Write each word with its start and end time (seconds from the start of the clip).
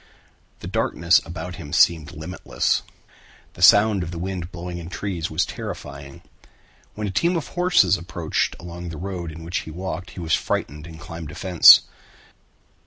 The 0.61 0.67
darkness 0.67 1.21
about 1.27 1.57
him 1.57 1.71
seemed 1.71 2.13
limitless. 2.13 2.81
The 3.53 3.61
sound 3.61 4.01
of 4.01 4.09
the 4.09 4.17
wind 4.17 4.51
blowing 4.51 4.79
in 4.79 4.89
trees 4.89 5.29
was 5.29 5.45
terrifying. 5.45 6.23
When 6.95 7.05
a 7.05 7.11
team 7.11 7.35
of 7.35 7.49
horses 7.49 7.97
approached 7.99 8.55
along 8.59 8.89
the 8.89 8.97
road 8.97 9.31
in 9.31 9.43
which 9.43 9.59
he 9.59 9.69
walked 9.69 10.09
he 10.17 10.19
was 10.19 10.33
frightened 10.33 10.87
and 10.87 10.99
climbed 10.99 11.29
a 11.29 11.35
fence. 11.35 11.81